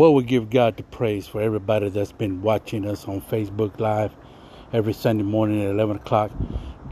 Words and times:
Well, 0.00 0.14
we 0.14 0.22
give 0.24 0.48
God 0.48 0.78
the 0.78 0.82
praise 0.82 1.26
for 1.26 1.42
everybody 1.42 1.90
that's 1.90 2.10
been 2.10 2.40
watching 2.40 2.86
us 2.86 3.06
on 3.06 3.20
Facebook 3.20 3.78
Live 3.78 4.10
every 4.72 4.94
Sunday 4.94 5.24
morning 5.24 5.62
at 5.62 5.68
11 5.68 5.96
o'clock, 5.96 6.30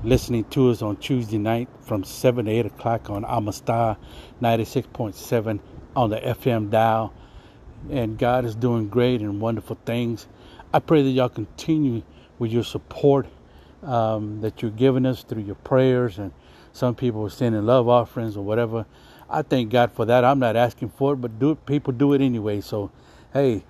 listening 0.05 0.45
to 0.51 0.69
us 0.69 0.83
on 0.83 0.99
Tuesday 0.99 1.39
night 1.39 1.71
from 1.81 2.05
7 2.05 2.45
to 2.45 2.51
8 2.51 2.67
o'clock 2.67 3.09
on 3.09 3.25
Amistad 3.25 3.97
96.7 4.43 5.59
on 5.97 6.11
the 6.11 6.19
FM 6.19 6.69
dial. 6.69 7.15
And 7.89 8.19
God 8.19 8.45
is 8.45 8.55
doing 8.55 8.91
great 8.91 9.23
and 9.23 9.41
wonderful 9.41 9.79
things. 9.87 10.27
I 10.75 10.79
pray 10.81 11.03
that 11.03 11.09
y'all 11.09 11.31
continue 11.31 12.03
with 12.39 12.53
your 12.53 12.63
support 12.63 13.27
um, 13.85 14.43
that 14.43 14.61
you're 14.61 14.71
giving 14.71 15.07
us 15.07 15.23
through 15.23 15.45
your 15.45 15.55
prayers 15.55 16.19
and 16.19 16.31
some 16.75 16.95
people 16.95 17.25
are 17.25 17.31
sending 17.31 17.65
love 17.65 17.89
offerings 17.89 18.37
or 18.37 18.45
whatever. 18.45 18.85
I 19.31 19.43
thank 19.43 19.71
God 19.71 19.93
for 19.93 20.05
that. 20.07 20.25
I'm 20.25 20.39
not 20.39 20.57
asking 20.57 20.91
for 20.91 21.13
it, 21.15 21.17
but 21.17 21.39
do 21.39 21.55
people 21.55 21.93
do 21.93 22.15
it 22.15 22.21
anyway. 22.21 22.61
So, 22.61 22.91
hey, 23.33 23.65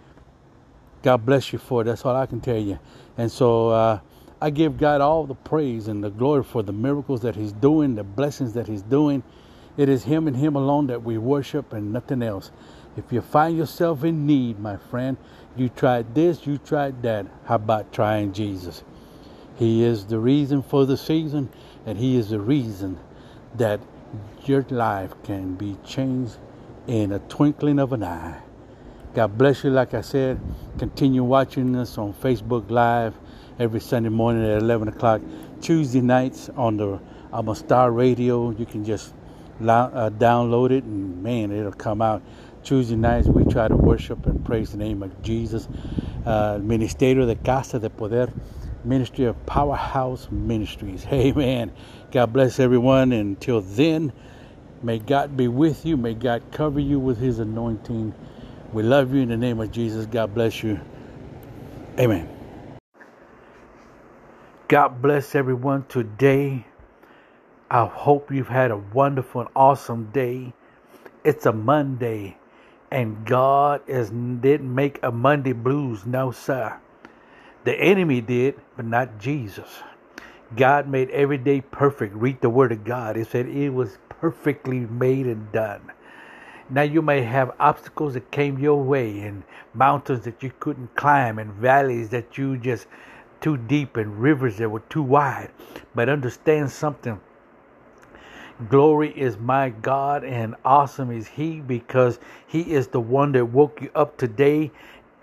God 1.03 1.25
bless 1.27 1.53
you 1.53 1.59
for 1.59 1.83
it. 1.83 1.85
That's 1.87 2.05
all 2.05 2.15
I 2.17 2.27
can 2.27 2.41
tell 2.41 2.59
you. 2.59 2.79
And 3.17 3.31
so 3.31 3.71
uh, 3.71 4.01
I 4.41 4.51
give 4.51 4.79
God 4.79 5.01
all 5.01 5.27
the 5.27 5.35
praise 5.35 5.89
and 5.89 6.03
the 6.03 6.11
glory 6.11 6.45
for 6.45 6.63
the 6.63 6.73
miracles 6.73 7.23
that 7.23 7.35
He's 7.35 7.53
doing, 7.53 7.97
the 7.97 8.05
blessings 8.05 8.53
that 8.55 8.69
He's 8.69 8.83
doing. 8.83 9.23
It 9.77 9.89
is 9.89 10.05
Him 10.05 10.29
and 10.29 10.37
Him 10.37 10.57
alone 10.57 10.87
that 10.89 11.03
we 11.03 11.19
worship 11.19 11.73
and 11.73 11.93
nothing 11.93 12.23
else. 12.23 12.51
If 12.97 13.13
you 13.13 13.21
find 13.21 13.57
yourself 13.57 14.05
in 14.05 14.27
need, 14.27 14.59
my 14.59 14.77
friend, 14.77 15.17
you 15.57 15.69
tried 15.69 16.15
this, 16.15 16.47
you 16.47 16.59
tried 16.59 17.03
that. 17.03 17.27
How 17.47 17.57
about 17.57 17.93
trying 17.93 18.33
Jesus? 18.33 18.83
He 19.57 19.83
is 19.85 20.07
the 20.07 20.19
reason 20.19 20.63
for 20.63 20.87
the 20.87 20.97
season, 20.97 21.49
and 21.87 21.99
He 21.99 22.17
is 22.17 22.31
the 22.31 22.41
reason 22.41 22.99
that 23.57 23.81
your 24.45 24.65
life 24.71 25.15
can 25.25 25.55
be 25.55 25.77
changed 25.85 26.39
in 26.87 27.13
a 27.13 27.19
twinkling 27.21 27.79
of 27.79 27.93
an 27.93 28.05
eye. 28.05 28.41
God 29.15 29.37
bless 29.39 29.65
you. 29.65 29.71
Like 29.71 29.95
I 29.95 30.01
said, 30.01 30.41
continue 30.79 31.25
watching 31.25 31.75
us 31.77 31.99
on 31.99 32.15
Facebook 32.15 32.71
Live 32.71 33.15
every 33.59 33.81
Sunday 33.81 34.11
morning 34.11 34.45
at 34.45 34.63
11 34.63 34.89
o'clock. 34.89 35.21
Tuesday 35.61 36.01
nights 36.01 36.51
on 36.57 36.77
the 36.77 37.01
Amistad 37.33 37.93
Radio. 37.93 38.51
You 38.51 38.67
can 38.67 38.85
just 38.85 39.15
uh, 39.61 40.11
download 40.11 40.71
it, 40.71 40.85
and 40.85 41.23
man, 41.23 41.51
it'll 41.51 41.73
come 41.73 42.01
out. 42.03 42.23
Tuesday 42.63 42.97
nights 42.97 43.29
we 43.29 43.45
try 43.45 43.69
to 43.69 43.77
worship 43.77 44.27
and 44.27 44.45
praise 44.45 44.71
the 44.73 44.79
name 44.79 45.03
of 45.03 45.23
Jesus. 45.23 45.69
Uh, 46.27 46.59
Ministerio 46.59 47.27
de 47.27 47.35
Casa 47.37 47.79
de 47.79 47.91
Poder, 47.91 48.33
Ministry 48.85 49.25
of 49.25 49.47
Powerhouse 49.47 50.29
Ministries. 50.31 51.07
Amen. 51.13 51.73
God 52.13 52.33
bless 52.33 52.61
everyone. 52.61 53.13
Until 53.13 53.61
then, 53.61 54.13
may 54.83 54.99
God 54.99 55.37
be 55.37 55.49
with 55.49 55.87
you. 55.87 55.97
May 55.97 56.15
God 56.15 56.43
cover 56.53 56.81
you 56.81 56.99
with 56.99 57.19
His 57.19 57.39
anointing. 57.39 58.15
We 58.73 58.83
love 58.83 59.15
you 59.15 59.23
in 59.23 59.29
the 59.31 59.37
name 59.37 59.61
of 59.61 59.73
Jesus. 59.73 60.07
God 60.07 60.35
bless 60.35 60.63
you. 60.63 60.81
Amen. 61.99 62.29
God 64.69 65.03
bless 65.03 65.35
everyone 65.35 65.87
today. 65.89 66.67
I 67.71 67.87
hope 67.87 68.33
you've 68.33 68.49
had 68.49 68.71
a 68.71 68.79
wonderful 68.79 69.43
and 69.43 69.51
awesome 69.57 70.11
day. 70.13 70.55
It's 71.25 71.47
a 71.47 71.53
Monday, 71.53 72.39
and 72.91 73.27
God 73.27 73.83
is, 73.89 74.11
didn't 74.11 74.75
make 74.75 75.01
a 75.03 75.13
Monday 75.13 75.53
blues. 75.53 76.07
No, 76.07 76.33
sir. 76.33 76.79
The 77.65 77.75
enemy 77.79 78.21
did, 78.23 78.57
but 78.77 78.87
not 78.87 79.19
Jesus. 79.21 79.69
God 80.57 80.89
made 80.89 81.11
every 81.11 81.39
day 81.39 81.61
perfect. 81.61 82.15
Read 82.15 82.41
the 82.41 82.51
Word 82.51 82.73
of 82.73 82.85
God. 82.85 83.17
It 83.17 83.29
said 83.29 83.47
it 83.49 83.71
was 83.71 83.99
perfectly 84.09 84.81
made 84.81 85.27
and 85.27 85.51
done. 85.53 85.93
Now 86.71 86.83
you 86.83 87.03
may 87.03 87.23
have 87.23 87.53
obstacles 87.61 88.15
that 88.15 88.31
came 88.31 88.59
your 88.59 88.83
way 88.83 89.21
and 89.21 89.45
mountains 89.75 90.25
that 90.25 90.43
you 90.43 90.53
couldn't 90.61 90.97
climb 90.97 91.39
and 91.39 91.53
valleys 91.53 92.11
that 92.11 92.39
you 92.39 92.59
just 92.59 92.87
too 93.41 93.57
deep 93.57 93.97
and 93.97 94.21
rivers 94.21 94.59
that 94.59 94.71
were 94.71 94.81
too 94.81 95.03
wide. 95.03 95.51
But 95.95 96.09
understand 96.09 96.71
something. 96.71 97.21
Glory 98.69 99.11
is 99.19 99.39
my 99.39 99.71
God 99.71 100.25
and 100.25 100.57
awesome 100.65 101.13
is 101.13 101.29
He 101.29 101.61
because 101.61 102.19
He 102.47 102.73
is 102.73 102.89
the 102.89 103.01
one 103.01 103.33
that 103.33 103.47
woke 103.47 103.81
you 103.83 103.91
up 103.95 104.17
today. 104.19 104.73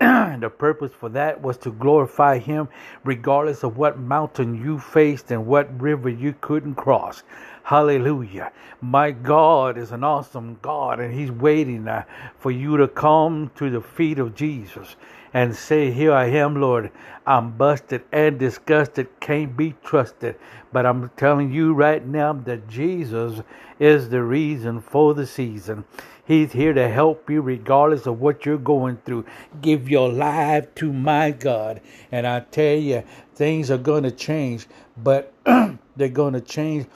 the 0.00 0.50
purpose 0.58 0.92
for 0.92 1.08
that 1.10 1.40
was 1.40 1.56
to 1.58 1.72
glorify 1.72 2.38
Him 2.38 2.68
regardless 3.04 3.64
of 3.64 3.76
what 3.76 3.98
mountain 3.98 4.62
you 4.62 4.78
faced 4.78 5.30
and 5.30 5.46
what 5.46 5.80
river 5.80 6.08
you 6.08 6.34
couldn't 6.40 6.74
cross. 6.74 7.22
Hallelujah. 7.62 8.52
My 8.80 9.10
God 9.10 9.78
is 9.78 9.92
an 9.92 10.04
awesome 10.04 10.58
God, 10.62 11.00
and 11.00 11.14
He's 11.14 11.30
waiting 11.32 11.88
uh, 11.88 12.04
for 12.38 12.50
you 12.50 12.76
to 12.76 12.88
come 12.88 13.50
to 13.56 13.70
the 13.70 13.80
feet 13.80 14.18
of 14.18 14.34
Jesus 14.34 14.96
and 15.36 15.54
say, 15.54 15.90
Here 15.90 16.14
I 16.14 16.28
am, 16.28 16.58
Lord. 16.58 16.90
I'm 17.26 17.58
busted 17.58 18.02
and 18.10 18.38
disgusted, 18.38 19.08
can't 19.20 19.54
be 19.54 19.74
trusted. 19.84 20.36
But 20.72 20.86
I'm 20.86 21.10
telling 21.18 21.52
you 21.52 21.74
right 21.74 22.04
now 22.06 22.32
that 22.32 22.68
Jesus 22.68 23.42
is 23.78 24.08
the 24.08 24.22
reason 24.22 24.80
for 24.80 25.12
the 25.12 25.26
season. 25.26 25.84
He's 26.24 26.52
here 26.52 26.72
to 26.72 26.88
help 26.88 27.28
you 27.28 27.42
regardless 27.42 28.06
of 28.06 28.18
what 28.18 28.46
you're 28.46 28.56
going 28.56 28.96
through. 29.04 29.26
Give 29.60 29.90
your 29.90 30.10
life 30.10 30.74
to 30.76 30.90
my 30.90 31.32
God. 31.32 31.82
And 32.10 32.26
I 32.26 32.40
tell 32.40 32.78
you, 32.78 33.04
things 33.34 33.70
are 33.70 33.76
going 33.76 34.04
to 34.04 34.10
change, 34.10 34.66
but 34.96 35.34
they're 35.96 36.08
going 36.08 36.32
to 36.32 36.40
change 36.40 36.86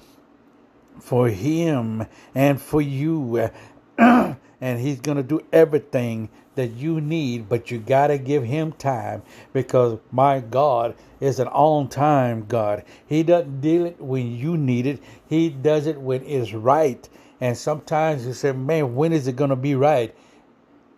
for 0.99 1.29
him 1.29 2.07
and 2.35 2.59
for 2.59 2.81
you. 2.81 3.51
and 3.99 4.81
he's 4.81 5.01
going 5.01 5.19
to 5.19 5.23
do 5.23 5.45
everything 5.53 6.31
that 6.55 6.69
you 6.73 7.01
need, 7.01 7.49
but 7.49 7.71
you 7.71 7.79
got 7.79 8.09
to 8.09 8.19
give 8.19 8.45
him 8.45 8.73
time 8.73 9.23
because 9.53 9.99
my 10.11 10.41
God 10.41 10.95
is 11.21 11.39
an 11.39 11.49
on 11.49 11.89
time 11.89 12.47
God. 12.47 12.85
He 13.07 13.23
doesn't 13.23 13.61
deal 13.61 13.87
it 13.87 14.01
when 14.01 14.37
you 14.37 14.57
need 14.57 14.87
it, 14.87 15.03
He 15.29 15.49
does 15.51 15.87
it 15.87 16.01
when 16.01 16.25
it's 16.25 16.53
right. 16.53 17.09
And 17.41 17.57
sometimes 17.57 18.27
you 18.27 18.35
say, 18.35 18.53
man, 18.53 18.95
when 18.95 19.13
is 19.13 19.27
it 19.27 19.37
going 19.37 19.51
to 19.51 19.57
be 19.57 19.75
right? 19.75 20.15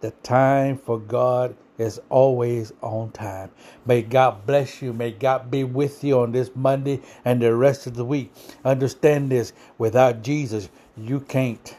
The 0.00 0.10
time 0.22 0.78
for 0.78 0.98
God 0.98 1.54
is 1.78 2.00
always 2.08 2.72
on 2.82 3.12
time. 3.12 3.50
May 3.86 4.02
God 4.02 4.46
bless 4.46 4.82
you. 4.82 4.92
May 4.92 5.12
God 5.12 5.50
be 5.50 5.64
with 5.64 6.02
you 6.02 6.20
on 6.20 6.32
this 6.32 6.50
Monday 6.54 7.00
and 7.24 7.40
the 7.40 7.54
rest 7.54 7.86
of 7.86 7.94
the 7.94 8.04
week. 8.04 8.32
Understand 8.64 9.30
this 9.30 9.52
without 9.78 10.22
Jesus, 10.22 10.68
you 10.96 11.20
can't. 11.20 11.76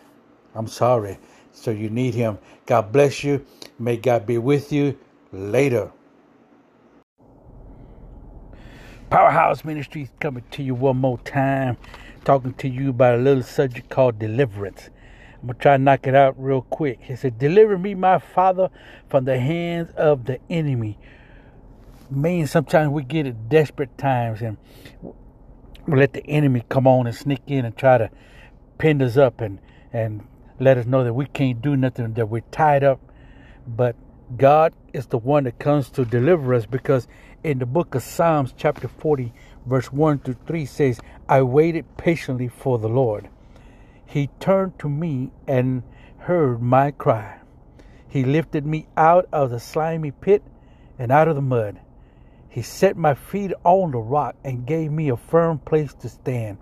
I'm 0.55 0.67
sorry. 0.67 1.17
So 1.53 1.72
you 1.72 1.90
need 1.90 2.16
Him. 2.16 2.40
God 2.68 2.91
bless 2.94 3.24
you. 3.24 3.46
May 3.80 3.97
God 3.97 4.28
be 4.28 4.40
with 4.40 4.74
you 4.74 4.97
later. 5.34 5.91
Powerhouse 9.09 9.66
Ministries 9.66 10.09
coming 10.19 10.44
to 10.52 10.64
you 10.64 10.75
one 10.75 10.97
more 10.97 11.18
time, 11.19 11.78
talking 12.25 12.53
to 12.56 12.69
you 12.69 12.90
about 12.90 13.16
a 13.16 13.19
little 13.19 13.44
subject 13.44 13.90
called 13.90 14.19
deliverance. 14.19 14.90
I'm 15.41 15.47
gonna 15.47 15.59
try 15.59 15.78
to 15.78 15.84
knock 15.84 16.08
it 16.08 16.16
out 16.16 16.36
real 16.38 16.64
quick. 16.64 17.00
He 17.02 17.16
said, 17.16 17.40
Deliver 17.40 17.78
me, 17.78 17.96
my 17.96 18.20
father, 18.20 18.70
from 19.09 19.25
the 19.25 19.40
hands 19.40 19.91
of 19.97 20.25
the 20.25 20.40
enemy. 20.50 21.00
Man, 22.12 22.47
sometimes 22.47 22.91
we 22.91 23.03
get 23.03 23.28
at 23.28 23.50
desperate 23.50 23.97
times 23.97 24.41
and 24.41 24.58
we 25.88 25.97
let 26.00 26.14
the 26.14 26.25
enemy 26.28 26.64
come 26.70 26.88
on 26.88 27.08
and 27.08 27.16
sneak 27.16 27.41
in 27.47 27.66
and 27.66 27.78
try 27.78 27.97
to 27.97 28.09
pin 28.80 29.02
us 29.02 29.18
up 29.18 29.41
and, 29.41 29.59
and 29.94 30.28
let 30.63 30.78
us 30.78 30.85
know 30.85 31.03
that 31.03 31.13
we 31.13 31.25
can't 31.25 31.62
do 31.62 31.75
nothing, 31.75 32.13
that 32.13 32.29
we're 32.29 32.41
tied 32.51 32.84
up. 32.84 33.00
But 33.68 33.96
God 34.38 34.74
is 34.94 35.07
the 35.07 35.18
one 35.18 35.44
that 35.44 35.59
comes 35.59 35.90
to 35.91 36.06
deliver 36.06 36.53
us 36.53 36.66
because 36.66 37.07
in 37.44 37.59
the 37.59 37.66
book 37.66 37.96
of 37.96 38.03
Psalms, 38.03 38.53
chapter 38.56 38.88
40, 38.88 39.34
verse 39.66 39.91
1 39.91 40.19
to 40.19 40.34
3 40.34 40.66
says, 40.66 41.00
I 41.29 41.41
waited 41.41 41.97
patiently 41.97 42.47
for 42.47 42.79
the 42.79 42.90
Lord 42.90 43.29
he 44.13 44.29
turned 44.40 44.78
to 44.78 44.88
me 44.88 45.31
and 45.47 45.81
heard 46.19 46.62
my 46.62 46.91
cry. 46.91 47.40
He 48.07 48.23
lifted 48.23 48.64
me 48.64 48.85
out 48.96 49.28
of 49.34 49.49
the 49.49 49.59
slimy 49.59 50.11
pit 50.11 50.43
and 50.99 51.11
out 51.11 51.28
of 51.28 51.35
the 51.35 51.41
mud. 51.41 51.79
He 52.47 52.61
set 52.61 52.96
my 52.96 53.16
feet 53.16 53.53
on 53.64 53.90
the 53.90 53.97
rock 53.97 54.35
and 54.43 54.67
gave 54.67 54.91
me 54.91 55.09
a 55.09 55.17
firm 55.17 55.58
place 55.58 55.96
to 55.96 56.09
stand. 56.09 56.59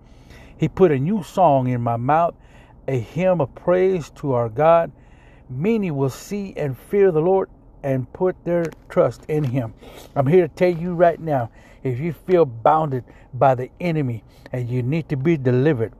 He 0.57 0.69
put 0.69 0.93
a 0.93 0.97
new 0.97 1.23
song 1.23 1.67
in 1.67 1.81
my 1.81 1.97
mouth, 1.97 2.35
a 2.87 2.99
hymn 2.99 3.41
of 3.41 3.53
praise 3.55 4.09
to 4.11 4.33
our 4.33 4.49
God. 4.49 4.91
Many 5.49 5.91
will 5.91 6.09
see 6.09 6.53
and 6.55 6.77
fear 6.77 7.11
the 7.11 7.21
Lord 7.21 7.49
and 7.83 8.11
put 8.13 8.43
their 8.45 8.65
trust 8.89 9.25
in 9.27 9.43
Him. 9.43 9.73
I'm 10.15 10.27
here 10.27 10.47
to 10.47 10.53
tell 10.53 10.71
you 10.71 10.93
right 10.93 11.19
now 11.19 11.49
if 11.83 11.99
you 11.99 12.13
feel 12.13 12.45
bounded 12.45 13.03
by 13.33 13.55
the 13.55 13.69
enemy 13.79 14.23
and 14.51 14.69
you 14.69 14.83
need 14.83 15.09
to 15.09 15.17
be 15.17 15.37
delivered, 15.37 15.93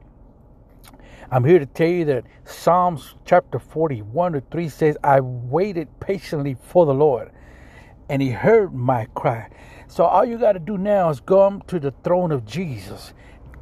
I'm 1.30 1.44
here 1.44 1.58
to 1.58 1.66
tell 1.66 1.88
you 1.88 2.04
that 2.06 2.24
Psalms 2.44 3.14
chapter 3.24 3.58
41 3.58 4.34
to 4.34 4.42
3 4.50 4.68
says, 4.68 4.96
I 5.02 5.20
waited 5.20 5.88
patiently 5.98 6.56
for 6.62 6.84
the 6.84 6.94
Lord, 6.94 7.30
and 8.10 8.20
he 8.20 8.30
heard 8.30 8.74
my 8.74 9.06
cry. 9.14 9.48
So 9.88 10.04
all 10.04 10.24
you 10.24 10.38
got 10.38 10.52
to 10.52 10.58
do 10.58 10.76
now 10.76 11.08
is 11.08 11.20
come 11.20 11.62
to 11.68 11.80
the 11.80 11.92
throne 12.04 12.32
of 12.32 12.44
Jesus. 12.44 13.14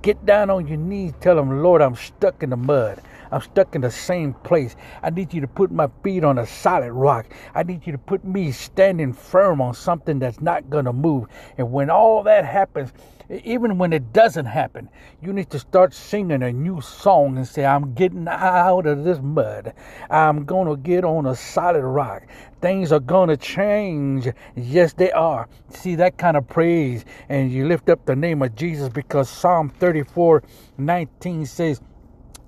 Get 0.02 0.24
down 0.24 0.48
on 0.48 0.66
your 0.66 0.78
knees. 0.78 1.12
Tell 1.20 1.38
him, 1.38 1.62
Lord, 1.62 1.82
I'm 1.82 1.94
stuck 1.94 2.42
in 2.42 2.50
the 2.50 2.56
mud. 2.56 3.02
I'm 3.30 3.42
stuck 3.42 3.74
in 3.74 3.82
the 3.82 3.90
same 3.90 4.32
place. 4.32 4.74
I 5.02 5.10
need 5.10 5.34
you 5.34 5.40
to 5.42 5.46
put 5.46 5.70
my 5.70 5.88
feet 6.02 6.24
on 6.24 6.38
a 6.38 6.46
solid 6.46 6.92
rock. 6.92 7.26
I 7.54 7.62
need 7.62 7.86
you 7.86 7.92
to 7.92 7.98
put 7.98 8.24
me 8.24 8.50
standing 8.50 9.12
firm 9.12 9.60
on 9.60 9.74
something 9.74 10.18
that's 10.18 10.40
not 10.40 10.70
going 10.70 10.86
to 10.86 10.92
move. 10.92 11.28
And 11.58 11.70
when 11.70 11.90
all 11.90 12.22
that 12.22 12.46
happens, 12.46 12.92
even 13.30 13.78
when 13.78 13.92
it 13.92 14.12
doesn't 14.12 14.46
happen, 14.46 14.88
you 15.22 15.32
need 15.32 15.50
to 15.50 15.58
start 15.58 15.94
singing 15.94 16.42
a 16.42 16.52
new 16.52 16.80
song 16.80 17.36
and 17.36 17.46
say, 17.46 17.64
I'm 17.64 17.94
getting 17.94 18.26
out 18.28 18.86
of 18.86 19.04
this 19.04 19.20
mud. 19.20 19.72
I'm 20.10 20.44
going 20.44 20.66
to 20.68 20.76
get 20.76 21.04
on 21.04 21.26
a 21.26 21.36
solid 21.36 21.84
rock. 21.84 22.26
Things 22.60 22.90
are 22.90 23.00
going 23.00 23.28
to 23.28 23.36
change. 23.36 24.28
Yes, 24.56 24.94
they 24.94 25.12
are. 25.12 25.48
See 25.68 25.94
that 25.96 26.18
kind 26.18 26.36
of 26.36 26.48
praise, 26.48 27.04
and 27.28 27.52
you 27.52 27.66
lift 27.68 27.88
up 27.88 28.04
the 28.04 28.16
name 28.16 28.42
of 28.42 28.56
Jesus 28.56 28.88
because 28.88 29.30
Psalm 29.30 29.70
34 29.70 30.42
19 30.78 31.46
says, 31.46 31.80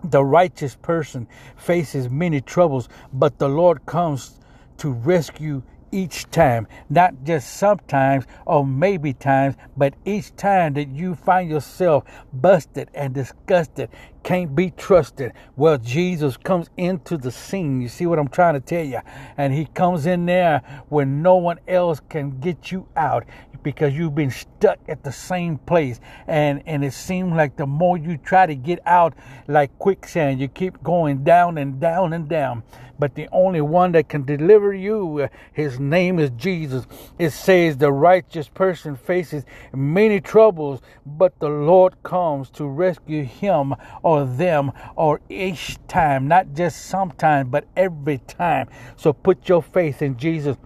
the 0.05 0.25
righteous 0.25 0.75
person 0.75 1.29
faces 1.57 2.11
many 2.11 2.41
troubles, 2.41 2.89
but 3.13 3.39
the 3.39 3.49
Lord 3.49 3.87
comes 3.87 4.41
to 4.79 4.91
rescue 4.91 5.63
each 5.93 6.29
time, 6.31 6.67
not 6.91 7.23
just 7.23 7.57
sometimes 7.57 8.25
or 8.47 8.67
maybe 8.67 9.13
times, 9.13 9.55
but 9.77 9.95
each 10.05 10.35
time 10.35 10.73
that 10.75 10.89
you 10.89 11.15
find 11.15 11.49
yourself 11.49 12.05
busted 12.33 12.89
and 12.95 13.15
disgusted, 13.15 13.91
can't 14.23 14.55
be 14.55 14.71
trusted. 14.71 15.33
Well, 15.57 15.79
Jesus 15.79 16.37
comes 16.37 16.71
into 16.77 17.17
the 17.17 17.31
scene. 17.31 17.81
You 17.81 17.89
see 17.89 18.07
what 18.07 18.19
I'm 18.19 18.29
trying 18.29 18.55
to 18.55 18.61
tell 18.61 18.85
you? 18.85 19.01
And 19.37 19.53
he 19.53 19.67
comes 19.67 20.07
in 20.07 20.27
there 20.27 20.63
when 20.89 21.23
no 21.23 21.37
one 21.37 21.61
else 21.69 22.01
can 22.09 22.41
get 22.41 22.73
you 22.73 22.89
out 22.97 23.25
because 23.63 23.95
you've 23.95 24.15
been 24.15 24.31
stuck 24.31 24.79
at 24.89 25.03
the 25.03 25.13
same 25.13 25.59
place. 25.59 26.01
And 26.27 26.63
and 26.67 26.85
it 26.85 26.93
seems 26.93 27.33
like 27.33 27.57
the 27.57 27.67
more 27.67 27.97
you 27.97 28.17
try 28.17 28.47
to 28.47 28.55
get 28.55 28.81
out 28.87 29.15
like 29.49 29.77
quicksand 29.79 30.41
you 30.41 30.49
keep 30.49 30.83
going 30.83 31.25
down 31.25 31.59
and 31.59 31.81
down 31.81 32.13
and 32.13 32.29
down. 32.29 32.63
But 32.99 33.15
the 33.17 33.29
only 33.33 33.61
one 33.61 33.93
that 33.93 34.09
can 34.09 34.25
deliver 34.25 34.73
you 34.73 35.23
uh, 35.23 35.29
his 35.53 35.81
name 35.81 36.19
is 36.19 36.31
Jesus. 36.31 36.87
It 37.19 37.31
says 37.31 37.77
the 37.77 37.93
righteous 37.93 38.49
person 38.49 38.97
faces 38.97 39.45
many 39.73 40.21
troubles 40.21 40.81
but 41.05 41.39
the 41.41 41.49
Lord 41.49 42.03
comes 42.03 42.51
to 42.51 42.67
rescue 42.67 43.25
him 43.25 43.75
or 44.03 44.25
them 44.25 44.73
or 44.97 45.21
each 45.29 45.79
time 45.89 46.29
not 46.29 46.55
just 46.55 46.87
sometimes 46.87 47.49
but 47.51 47.67
every 47.77 48.19
time. 48.19 48.69
So 48.97 49.13
put 49.13 49.49
your 49.49 49.63
faith 49.63 50.03
in 50.03 50.17
Jesus 50.17 50.57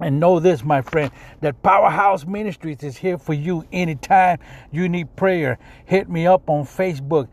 and 0.00 0.20
know 0.20 0.40
this, 0.40 0.64
my 0.64 0.82
friend, 0.82 1.10
that 1.40 1.62
Powerhouse 1.62 2.26
Ministries 2.26 2.82
is 2.82 2.96
here 2.96 3.18
for 3.18 3.34
you 3.34 3.66
anytime 3.72 4.38
you 4.70 4.88
need 4.88 5.14
prayer. 5.16 5.58
Hit 5.86 6.08
me 6.08 6.26
up 6.26 6.48
on 6.48 6.64
Facebook. 6.64 7.28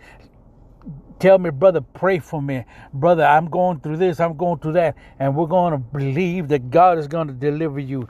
Tell 1.19 1.38
me, 1.38 1.50
brother, 1.50 1.81
pray 1.81 2.19
for 2.19 2.41
me. 2.41 2.65
Brother, 2.94 3.23
I'm 3.23 3.50
going 3.50 3.79
through 3.79 3.97
this, 3.97 4.19
I'm 4.19 4.35
going 4.35 4.59
through 4.59 4.73
that. 4.73 4.95
And 5.19 5.35
we're 5.35 5.47
going 5.47 5.71
to 5.71 5.77
believe 5.77 6.50
that 6.50 6.69
God 6.69 6.97
is 6.97 7.07
going 7.07 7.27
to 7.27 7.33
deliver 7.33 7.79
you. 7.79 8.07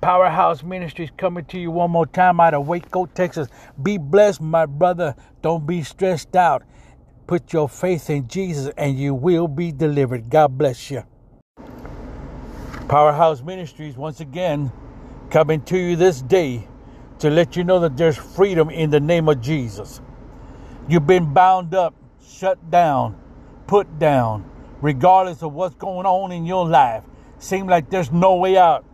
Powerhouse 0.00 0.62
Ministries 0.62 1.10
coming 1.16 1.44
to 1.46 1.58
you 1.58 1.70
one 1.70 1.90
more 1.90 2.06
time 2.06 2.40
out 2.40 2.54
of 2.54 2.68
Waco, 2.68 3.06
Texas. 3.06 3.48
Be 3.82 3.98
blessed, 3.98 4.40
my 4.40 4.66
brother. 4.66 5.14
Don't 5.42 5.66
be 5.66 5.82
stressed 5.82 6.36
out. 6.36 6.62
Put 7.26 7.52
your 7.52 7.68
faith 7.68 8.08
in 8.10 8.28
Jesus 8.28 8.72
and 8.76 8.98
you 8.98 9.14
will 9.14 9.48
be 9.48 9.72
delivered. 9.72 10.30
God 10.30 10.56
bless 10.56 10.90
you. 10.90 11.04
Powerhouse 12.88 13.42
Ministries, 13.42 13.98
once 13.98 14.20
again, 14.20 14.72
coming 15.28 15.60
to 15.64 15.76
you 15.76 15.94
this 15.94 16.22
day 16.22 16.66
to 17.18 17.28
let 17.28 17.54
you 17.54 17.62
know 17.62 17.80
that 17.80 17.98
there's 17.98 18.16
freedom 18.16 18.70
in 18.70 18.88
the 18.88 18.98
name 18.98 19.28
of 19.28 19.42
Jesus. 19.42 20.00
You've 20.88 21.06
been 21.06 21.34
bound 21.34 21.74
up, 21.74 21.94
shut 22.26 22.70
down, 22.70 23.20
put 23.66 23.98
down, 23.98 24.50
regardless 24.80 25.42
of 25.42 25.52
what's 25.52 25.74
going 25.74 26.06
on 26.06 26.32
in 26.32 26.46
your 26.46 26.66
life. 26.66 27.04
Seem 27.38 27.66
like 27.66 27.90
there's 27.90 28.10
no 28.10 28.36
way 28.36 28.56
out. 28.56 28.86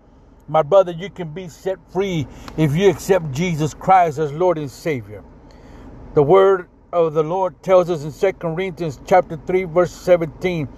My 0.49 0.63
brother, 0.63 0.91
you 0.91 1.09
can 1.09 1.33
be 1.33 1.49
set 1.49 1.79
free 1.93 2.27
if 2.57 2.75
you 2.75 2.91
accept 2.91 3.31
Jesus 3.31 3.75
Christ 3.75 4.19
as 4.19 4.33
Lord 4.33 4.59
and 4.59 4.71
Savior. 4.71 5.23
The 6.15 6.23
word 6.23 6.69
of 6.93 7.15
the 7.15 7.23
Lord 7.23 7.63
tells 7.63 7.91
us 7.91 8.03
in 8.03 8.13
2 8.13 8.39
Corinthians 8.39 8.99
chapter 9.07 9.37
3, 9.37 9.65
verse 9.65 9.93
17. 9.93 10.69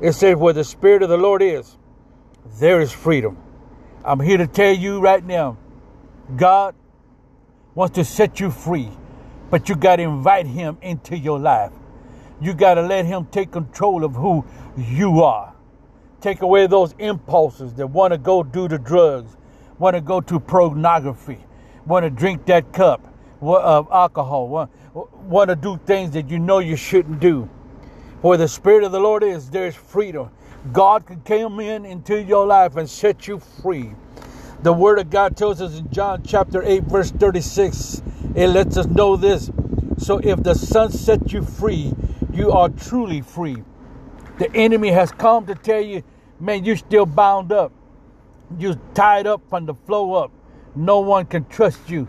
It 0.00 0.12
says, 0.12 0.36
Where 0.36 0.54
the 0.54 0.64
Spirit 0.64 1.02
of 1.02 1.10
the 1.10 1.18
Lord 1.18 1.42
is, 1.42 1.77
there 2.56 2.80
is 2.80 2.92
freedom. 2.92 3.36
I'm 4.04 4.20
here 4.20 4.38
to 4.38 4.46
tell 4.46 4.72
you 4.72 5.00
right 5.00 5.24
now 5.24 5.58
God 6.36 6.74
wants 7.74 7.94
to 7.94 8.04
set 8.04 8.40
you 8.40 8.50
free, 8.50 8.90
but 9.50 9.68
you 9.68 9.76
got 9.76 9.96
to 9.96 10.02
invite 10.02 10.46
Him 10.46 10.78
into 10.82 11.16
your 11.16 11.38
life. 11.38 11.72
You 12.40 12.54
got 12.54 12.74
to 12.74 12.82
let 12.82 13.06
Him 13.06 13.26
take 13.30 13.50
control 13.52 14.04
of 14.04 14.14
who 14.14 14.44
you 14.76 15.22
are. 15.22 15.54
Take 16.20 16.42
away 16.42 16.66
those 16.66 16.94
impulses 16.98 17.74
that 17.74 17.86
want 17.86 18.12
to 18.12 18.18
go 18.18 18.42
do 18.42 18.66
the 18.66 18.78
drugs, 18.78 19.36
want 19.78 19.94
to 19.94 20.00
go 20.00 20.20
to 20.20 20.40
pornography, 20.40 21.38
want 21.86 22.04
to 22.04 22.10
drink 22.10 22.46
that 22.46 22.72
cup 22.72 23.14
of 23.40 23.88
alcohol, 23.92 24.48
want, 24.48 25.48
to 25.48 25.56
do 25.56 25.78
things 25.86 26.10
that 26.12 26.28
you 26.28 26.38
know 26.40 26.58
you 26.58 26.76
shouldn't 26.76 27.20
do. 27.20 27.48
Where 28.20 28.36
the 28.36 28.48
Spirit 28.48 28.82
of 28.82 28.90
the 28.90 28.98
Lord 28.98 29.22
is, 29.22 29.48
there's 29.48 29.76
freedom. 29.76 30.30
God 30.72 31.06
can 31.06 31.20
come 31.22 31.60
in 31.60 31.84
into 31.84 32.20
your 32.20 32.46
life 32.46 32.76
and 32.76 32.88
set 32.88 33.26
you 33.26 33.38
free. 33.38 33.92
The 34.62 34.72
Word 34.72 34.98
of 34.98 35.08
God 35.08 35.36
tells 35.36 35.62
us 35.62 35.78
in 35.78 35.90
John 35.90 36.22
chapter 36.24 36.62
8, 36.62 36.82
verse 36.84 37.10
36, 37.12 38.02
it 38.34 38.48
lets 38.48 38.76
us 38.76 38.86
know 38.86 39.16
this. 39.16 39.50
So 39.98 40.18
if 40.18 40.42
the 40.42 40.54
Son 40.54 40.90
sets 40.90 41.32
you 41.32 41.42
free, 41.42 41.94
you 42.32 42.50
are 42.50 42.68
truly 42.68 43.20
free. 43.20 43.62
The 44.38 44.54
enemy 44.54 44.90
has 44.90 45.12
come 45.12 45.46
to 45.46 45.54
tell 45.54 45.80
you, 45.80 46.02
man, 46.40 46.64
you're 46.64 46.76
still 46.76 47.06
bound 47.06 47.52
up. 47.52 47.72
You're 48.58 48.78
tied 48.94 49.26
up 49.26 49.42
from 49.48 49.66
the 49.66 49.74
flow 49.74 50.14
up. 50.14 50.32
No 50.74 51.00
one 51.00 51.26
can 51.26 51.44
trust 51.46 51.88
you. 51.88 52.08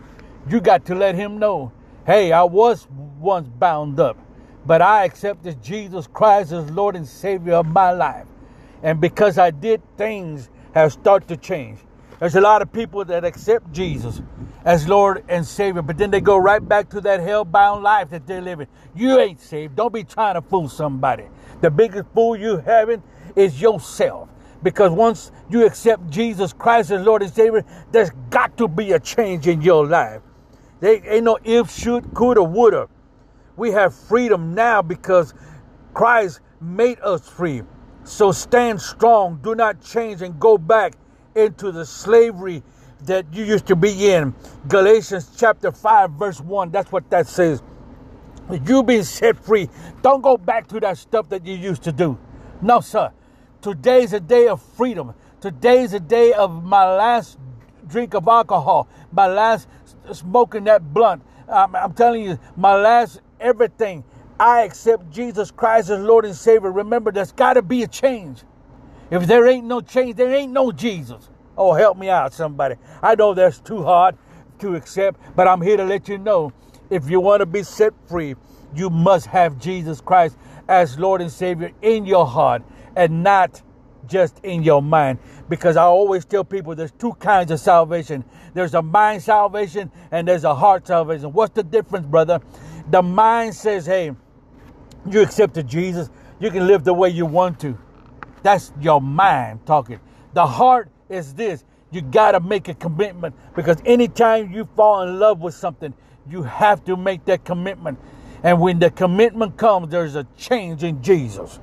You 0.50 0.60
got 0.60 0.86
to 0.86 0.96
let 0.96 1.16
him 1.16 1.38
know, 1.40 1.72
hey, 2.06 2.32
I 2.32 2.44
was 2.44 2.88
once 3.20 3.48
bound 3.48 4.00
up, 4.00 4.18
but 4.66 4.82
I 4.82 5.06
accepted 5.06 5.62
Jesus 5.62 6.08
Christ 6.08 6.52
as 6.52 6.70
Lord 6.72 6.96
and 6.96 7.08
Savior 7.08 7.54
of 7.54 7.68
my 7.68 7.92
life. 7.92 8.26
And 8.84 9.02
because 9.02 9.38
I 9.38 9.52
did, 9.52 9.82
things 9.98 10.50
have 10.74 10.94
started 10.94 11.28
to 11.30 11.38
change. 11.38 11.80
There's 12.20 12.36
a 12.36 12.42
lot 12.42 12.62
of 12.62 12.72
people 12.72 13.06
that 13.06 13.24
accept 13.24 13.72
Jesus 13.72 14.22
as 14.66 14.88
Lord 14.88 15.24
and 15.30 15.46
Savior, 15.46 15.82
but 15.82 15.98
then 15.98 16.12
they 16.12 16.20
go 16.20 16.38
right 16.38 16.66
back 16.66 16.90
to 16.90 17.02
that 17.02 17.22
hell-bound 17.22 17.82
life 17.82 18.10
that 18.10 18.28
they're 18.28 18.42
living. 18.42 18.68
You 18.94 19.20
ain't 19.20 19.40
saved. 19.40 19.78
Don't 19.78 19.94
be 19.94 20.04
trying 20.04 20.36
to 20.36 20.42
fool 20.42 20.68
somebody. 20.68 21.26
The 21.62 21.72
biggest 21.72 22.10
fool 22.14 22.36
you 22.36 22.58
having 22.58 23.02
is 23.36 23.62
yourself. 23.62 24.30
Because 24.62 24.92
once 24.92 25.32
you 25.50 25.66
accept 25.66 26.10
Jesus 26.10 26.52
Christ 26.52 26.92
as 26.92 27.06
Lord 27.06 27.22
and 27.24 27.34
Savior, 27.34 27.64
there's 27.92 28.12
got 28.30 28.58
to 28.58 28.68
be 28.68 28.92
a 28.92 29.00
change 29.00 29.48
in 29.48 29.62
your 29.62 29.88
life. 29.88 30.22
There 30.82 31.02
ain't 31.10 31.24
no 31.24 31.38
if, 31.44 31.72
should, 31.72 32.14
could, 32.14 32.38
or 32.38 32.48
woulda. 32.48 32.90
We 33.56 33.72
have 33.72 33.96
freedom 33.96 34.54
now 34.54 34.82
because 34.82 35.34
Christ 35.94 36.42
made 36.60 37.00
us 37.00 37.28
free. 37.28 37.64
So 38.10 38.32
stand 38.32 38.82
strong. 38.82 39.40
Do 39.44 39.54
not 39.54 39.84
change 39.84 40.24
and 40.24 40.40
go 40.40 40.58
back 40.58 40.96
into 41.36 41.72
the 41.72 41.86
slavery 41.86 42.64
that 43.06 43.32
you 43.32 43.44
used 43.44 43.68
to 43.68 43.76
be 43.76 44.12
in. 44.12 44.34
Galatians 44.68 45.30
chapter 45.38 45.72
5, 45.72 46.12
verse 46.14 46.42
1. 46.42 46.72
That's 46.72 46.92
what 46.92 47.08
that 47.12 47.28
says. 47.28 47.62
You've 48.66 48.88
been 48.88 49.04
set 49.04 49.38
free. 49.38 49.70
Don't 50.02 50.22
go 50.22 50.38
back 50.38 50.68
to 50.70 50.80
that 50.80 50.98
stuff 50.98 51.30
that 51.30 51.46
you 51.46 51.54
used 51.54 51.84
to 51.84 51.92
do. 51.92 52.18
No, 52.64 52.80
sir. 52.80 53.12
Today's 53.62 54.12
a 54.14 54.20
day 54.20 54.48
of 54.48 54.60
freedom. 54.60 55.14
Today's 55.40 55.94
a 55.94 56.00
day 56.00 56.34
of 56.34 56.64
my 56.64 56.86
last 56.92 57.38
drink 57.88 58.16
of 58.16 58.28
alcohol, 58.28 58.88
my 59.12 59.28
last 59.28 59.68
smoking 60.12 60.64
that 60.64 60.96
blunt. 60.96 61.22
I'm, 61.48 61.76
I'm 61.76 61.94
telling 61.94 62.24
you, 62.24 62.40
my 62.58 62.76
last 62.76 63.22
everything. 63.40 64.04
I 64.40 64.62
accept 64.62 65.10
Jesus 65.10 65.52
Christ 65.52 65.90
as 65.90 66.00
Lord 66.00 66.26
and 66.26 66.36
Savior, 66.36 66.72
remember 66.72 67.12
there's 67.12 67.32
got 67.32 67.54
to 67.54 67.62
be 67.62 67.84
a 67.84 67.88
change. 67.88 68.44
If 69.12 69.28
there 69.28 69.48
ain't 69.48 69.66
no 69.66 69.82
change, 69.82 70.16
there 70.16 70.34
ain't 70.34 70.52
no 70.52 70.72
Jesus. 70.72 71.30
Oh, 71.58 71.74
help 71.74 71.98
me 71.98 72.10
out, 72.10 72.34
somebody. 72.34 72.76
I 73.02 73.16
know 73.16 73.34
that's 73.34 73.60
too 73.60 73.84
hard 73.84 74.16
to 74.60 74.76
accept, 74.76 75.20
but 75.36 75.48
I'm 75.48 75.62
here 75.62 75.78
to 75.78 75.84
let 75.84 76.08
you 76.08 76.18
know 76.18 76.54
if 76.90 77.10
you 77.10 77.20
want 77.20 77.42
to 77.42 77.46
be 77.46 77.64
set 77.64 77.94
free, 78.08 78.36
you 78.76 78.90
must 78.90 79.26
have 79.28 79.60
Jesus 79.60 80.00
Christ 80.00 80.38
as 80.68 80.98
Lord 80.98 81.22
and 81.22 81.32
Savior 81.32 81.72
in 81.82 82.06
your 82.06 82.26
heart 82.26 82.62
and 82.96 83.24
not 83.24 83.62
just 84.08 84.40
in 84.44 84.64
your 84.64 84.82
mind. 84.82 85.20
Because 85.50 85.76
I 85.76 85.84
always 85.84 86.26
tell 86.26 86.44
people 86.44 86.76
there's 86.76 86.92
two 86.92 87.14
kinds 87.14 87.52
of 87.52 87.60
salvation 87.60 88.24
there's 88.54 88.74
a 88.74 88.82
mind 88.82 89.22
salvation 89.22 89.92
and 90.12 90.28
there's 90.28 90.44
a 90.44 90.56
heart 90.56 90.88
salvation. 90.88 91.32
What's 91.34 91.54
the 91.54 91.64
difference, 91.64 92.06
brother? 92.06 92.40
The 92.90 93.02
mind 93.02 93.56
says, 93.56 93.86
hey, 93.86 94.12
you 95.10 95.22
accepted 95.22 95.68
Jesus, 95.68 96.10
you 96.40 96.52
can 96.52 96.68
live 96.68 96.84
the 96.84 96.94
way 96.94 97.10
you 97.10 97.26
want 97.26 97.60
to. 97.62 97.78
That's 98.44 98.72
your 98.80 99.02
mind 99.02 99.66
talking. 99.66 100.00
The 100.34 100.46
heart 100.46 100.90
is 101.10 101.34
this. 101.34 101.64
You 101.92 102.02
got 102.02 102.32
to 102.32 102.40
make 102.40 102.68
a 102.68 102.74
commitment 102.74 103.36
because 103.56 103.78
anytime 103.86 104.52
you 104.52 104.68
fall 104.76 105.04
in 105.04 105.20
love 105.20 105.40
with 105.42 105.56
something, 105.56 105.94
you 106.30 106.44
have 106.44 106.84
to 106.86 106.96
make 106.96 107.26
that 107.26 107.44
commitment. 107.44 108.00
And 108.44 108.62
when 108.62 108.80
the 108.80 108.92
commitment 108.92 109.58
comes, 109.58 109.90
there's 109.90 110.16
a 110.16 110.26
change 110.38 110.84
in 110.84 111.02
Jesus. 111.02 111.60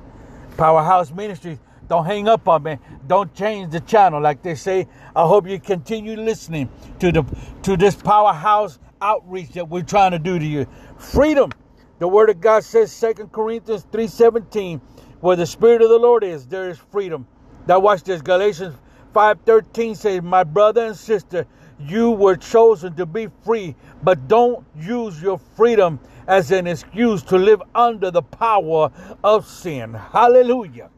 Powerhouse 0.57 1.11
Ministries, 1.11 1.59
don't 1.87 2.05
hang 2.05 2.27
up 2.27 2.47
on 2.47 2.63
me. 2.63 2.77
Don't 3.07 3.33
change 3.33 3.71
the 3.71 3.79
channel. 3.79 4.21
Like 4.21 4.43
they 4.43 4.55
say, 4.55 4.87
I 5.15 5.25
hope 5.25 5.47
you 5.47 5.59
continue 5.59 6.17
listening 6.17 6.69
to 6.99 7.11
the 7.11 7.23
to 7.63 7.77
this 7.77 7.95
powerhouse 7.95 8.79
outreach 9.01 9.51
that 9.51 9.69
we're 9.69 9.83
trying 9.83 10.11
to 10.11 10.19
do 10.19 10.37
to 10.37 10.45
you. 10.45 10.67
Freedom. 10.97 11.51
The 11.99 12.07
word 12.07 12.29
of 12.29 12.39
God 12.39 12.63
says, 12.63 12.91
Second 12.91 13.31
Corinthians 13.31 13.85
3:17, 13.91 14.81
where 15.21 15.35
the 15.35 15.45
Spirit 15.45 15.81
of 15.81 15.89
the 15.89 15.97
Lord 15.97 16.23
is, 16.23 16.45
there 16.47 16.69
is 16.69 16.77
freedom. 16.77 17.25
Now 17.67 17.79
watch 17.79 18.03
this. 18.03 18.21
Galatians 18.21 18.75
5:13 19.15 19.95
says, 19.97 20.21
My 20.21 20.43
brother 20.43 20.85
and 20.85 20.95
sister, 20.95 21.45
you 21.79 22.11
were 22.11 22.35
chosen 22.35 22.95
to 22.95 23.05
be 23.05 23.27
free, 23.43 23.75
but 24.03 24.27
don't 24.27 24.65
use 24.75 25.21
your 25.21 25.39
freedom 25.55 25.99
as 26.27 26.51
an 26.51 26.67
excuse 26.67 27.23
to 27.23 27.37
live 27.37 27.61
under 27.73 28.11
the 28.11 28.21
power 28.21 28.91
of 29.23 29.47
sin. 29.47 29.93
Hallelujah. 29.93 30.89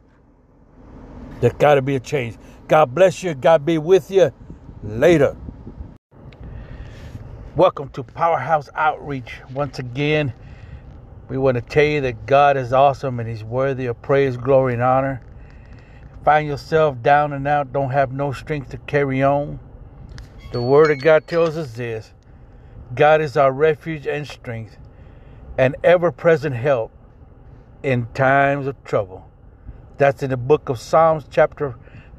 There's 1.39 1.53
got 1.53 1.75
to 1.75 1.81
be 1.81 1.95
a 1.95 1.99
change. 1.99 2.37
God 2.67 2.93
bless 2.93 3.23
you. 3.23 3.33
God 3.33 3.65
be 3.65 3.77
with 3.77 4.11
you. 4.11 4.31
Later. 4.83 5.35
Welcome 7.55 7.89
to 7.89 8.03
Powerhouse 8.03 8.69
Outreach. 8.75 9.39
Once 9.53 9.79
again, 9.79 10.33
we 11.29 11.37
want 11.37 11.55
to 11.55 11.61
tell 11.61 11.85
you 11.85 12.01
that 12.01 12.25
God 12.25 12.57
is 12.57 12.73
awesome 12.73 13.19
and 13.19 13.29
He's 13.29 13.43
worthy 13.43 13.85
of 13.85 14.01
praise, 14.01 14.35
glory, 14.35 14.73
and 14.73 14.81
honor. 14.81 15.21
Find 16.25 16.47
yourself 16.47 17.01
down 17.01 17.33
and 17.33 17.47
out, 17.47 17.71
don't 17.71 17.91
have 17.91 18.11
no 18.11 18.31
strength 18.33 18.71
to 18.71 18.77
carry 18.79 19.23
on. 19.23 19.59
The 20.51 20.61
Word 20.61 20.89
of 20.89 20.99
God 21.01 21.27
tells 21.27 21.55
us 21.55 21.73
this 21.73 22.13
God 22.95 23.21
is 23.21 23.37
our 23.37 23.51
refuge 23.51 24.07
and 24.07 24.27
strength, 24.27 24.77
and 25.57 25.75
ever 25.83 26.11
present 26.11 26.55
help 26.55 26.91
in 27.83 28.07
times 28.15 28.65
of 28.65 28.83
trouble. 28.83 29.29
That's 29.99 30.23
in 30.23 30.31
the 30.31 30.37
book 30.37 30.69
of 30.69 30.79
Psalms, 30.79 31.25
chapter 31.29 31.75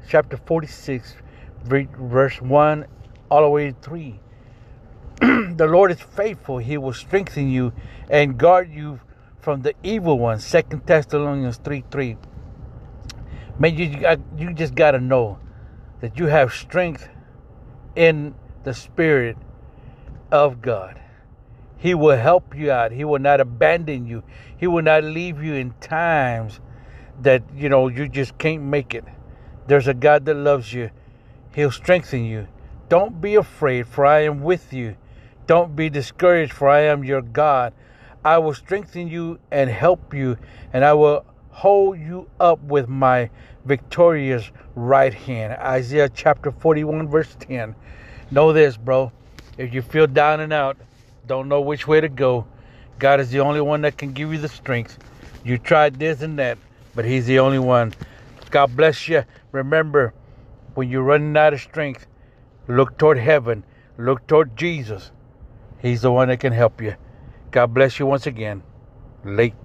chapter 0.07 0.37
46, 0.37 1.15
verse 1.65 2.41
1 2.41 2.85
all 3.29 3.41
the 3.43 3.49
way 3.49 3.71
to 3.71 3.75
3. 3.81 4.19
The 5.51 5.67
Lord 5.67 5.91
is 5.91 6.01
faithful. 6.01 6.57
He 6.57 6.77
will 6.77 6.93
strengthen 6.93 7.49
you 7.49 7.73
and 8.09 8.37
guard 8.37 8.71
you 8.71 8.99
from 9.39 9.61
the 9.61 9.73
evil 9.83 10.19
one. 10.19 10.39
Second 10.39 10.85
Thessalonians 10.85 11.57
3 11.57 11.83
3. 11.89 12.17
Man, 13.59 13.77
you, 13.77 14.17
you 14.37 14.53
just 14.53 14.75
got 14.75 14.91
to 14.91 14.99
know 14.99 15.39
that 15.99 16.17
you 16.17 16.27
have 16.27 16.53
strength 16.53 17.07
in 17.95 18.33
the 18.63 18.73
Spirit 18.73 19.37
of 20.31 20.61
God. 20.61 20.99
He 21.77 21.93
will 21.93 22.17
help 22.17 22.55
you 22.55 22.71
out. 22.71 22.91
He 22.91 23.03
will 23.03 23.19
not 23.19 23.39
abandon 23.39 24.05
you. 24.05 24.23
He 24.57 24.67
will 24.67 24.83
not 24.83 25.03
leave 25.03 25.43
you 25.43 25.55
in 25.55 25.73
times 25.81 26.59
that, 27.21 27.43
you 27.55 27.69
know, 27.69 27.87
you 27.87 28.07
just 28.07 28.37
can't 28.37 28.63
make 28.63 28.93
it. 28.93 29.05
There's 29.67 29.87
a 29.87 29.93
God 29.93 30.25
that 30.25 30.35
loves 30.35 30.73
you. 30.73 30.91
He'll 31.53 31.71
strengthen 31.71 32.25
you. 32.25 32.47
Don't 32.89 33.19
be 33.19 33.35
afraid, 33.35 33.87
for 33.87 34.05
I 34.05 34.21
am 34.21 34.41
with 34.41 34.73
you. 34.73 34.95
Don't 35.51 35.75
be 35.75 35.89
discouraged, 35.89 36.53
for 36.53 36.69
I 36.69 36.83
am 36.83 37.03
your 37.03 37.21
God. 37.21 37.73
I 38.23 38.37
will 38.37 38.53
strengthen 38.53 39.09
you 39.09 39.37
and 39.51 39.69
help 39.69 40.13
you, 40.13 40.37
and 40.71 40.85
I 40.85 40.93
will 40.93 41.25
hold 41.49 41.99
you 41.99 42.29
up 42.39 42.63
with 42.63 42.87
my 42.87 43.29
victorious 43.65 44.49
right 44.75 45.13
hand. 45.13 45.51
Isaiah 45.59 46.07
chapter 46.07 46.51
41, 46.53 47.09
verse 47.09 47.35
10. 47.37 47.75
Know 48.31 48.53
this, 48.53 48.77
bro. 48.77 49.11
If 49.57 49.73
you 49.73 49.81
feel 49.81 50.07
down 50.07 50.39
and 50.39 50.53
out, 50.53 50.77
don't 51.27 51.49
know 51.49 51.59
which 51.59 51.85
way 51.85 51.99
to 51.99 52.07
go, 52.07 52.47
God 52.97 53.19
is 53.19 53.29
the 53.29 53.41
only 53.41 53.59
one 53.59 53.81
that 53.81 53.97
can 53.97 54.13
give 54.13 54.31
you 54.31 54.39
the 54.39 54.47
strength. 54.47 54.99
You 55.43 55.57
tried 55.57 55.99
this 55.99 56.21
and 56.21 56.39
that, 56.39 56.59
but 56.95 57.03
He's 57.03 57.25
the 57.25 57.39
only 57.39 57.59
one. 57.59 57.93
God 58.51 58.77
bless 58.77 59.09
you. 59.09 59.25
Remember, 59.51 60.13
when 60.75 60.89
you're 60.89 61.03
running 61.03 61.35
out 61.35 61.53
of 61.53 61.59
strength, 61.59 62.07
look 62.69 62.97
toward 62.97 63.17
heaven, 63.17 63.65
look 63.97 64.25
toward 64.27 64.55
Jesus. 64.55 65.11
He's 65.81 66.01
the 66.01 66.11
one 66.11 66.27
that 66.27 66.39
can 66.39 66.53
help 66.53 66.81
you. 66.81 66.95
God 67.49 67.73
bless 67.73 67.99
you 67.99 68.05
once 68.05 68.27
again. 68.27 68.63
Late. 69.23 69.55